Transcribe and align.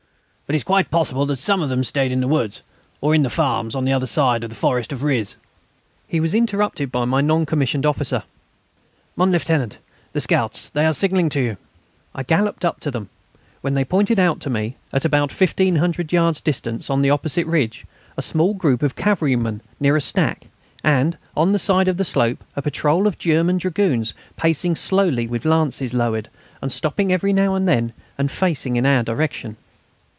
But 0.51 0.55
it 0.55 0.57
is 0.57 0.63
quite 0.65 0.91
possible 0.91 1.25
that 1.27 1.37
some 1.39 1.61
of 1.61 1.69
them 1.69 1.81
stayed 1.81 2.11
in 2.11 2.19
the 2.19 2.27
woods, 2.27 2.61
or 2.99 3.15
in 3.15 3.21
the 3.23 3.29
farms, 3.29 3.73
on 3.73 3.85
the 3.85 3.93
other 3.93 4.05
side 4.05 4.43
of 4.43 4.49
the 4.49 4.55
forest 4.57 4.91
of 4.91 5.01
Riz...." 5.01 5.37
He 6.09 6.19
was 6.19 6.35
interrupted 6.35 6.91
by 6.91 7.05
my 7.05 7.21
non 7.21 7.45
commissioned 7.45 7.85
officer: 7.85 8.23
"Mon 9.15 9.31
Lieutenant, 9.31 9.77
the 10.11 10.19
scouts... 10.19 10.69
they 10.69 10.85
are 10.85 10.91
signalling 10.91 11.29
to 11.29 11.39
you...." 11.41 11.57
I 12.13 12.23
galloped 12.23 12.65
up 12.65 12.81
to 12.81 12.91
them, 12.91 13.07
when 13.61 13.75
they 13.75 13.85
pointed 13.85 14.19
out 14.19 14.41
to 14.41 14.49
me, 14.49 14.75
at 14.91 15.05
about 15.05 15.31
1,500 15.31 16.11
yards 16.11 16.41
distance, 16.41 16.89
on 16.89 17.01
the 17.01 17.09
opposite 17.11 17.47
ridge, 17.47 17.85
a 18.17 18.21
small 18.21 18.53
group 18.53 18.83
of 18.83 18.97
cavalrymen 18.97 19.61
near 19.79 19.95
a 19.95 20.01
stack, 20.01 20.47
and, 20.83 21.17
on 21.33 21.53
the 21.53 21.59
side 21.59 21.87
of 21.87 21.95
the 21.95 22.03
slope, 22.03 22.43
a 22.57 22.61
patrol 22.61 23.07
of 23.07 23.17
German 23.17 23.57
dragoons, 23.57 24.13
pacing 24.35 24.75
slowly 24.75 25.27
with 25.27 25.45
lances 25.45 25.93
lowered 25.93 26.27
and 26.61 26.73
stopping 26.73 27.09
every 27.13 27.31
now 27.31 27.55
and 27.55 27.69
then 27.69 27.93
facing 28.27 28.75
in 28.75 28.85
our 28.85 29.01
direction. 29.01 29.55